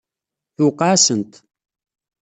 [0.55, 1.33] Tuqeɛ-asent.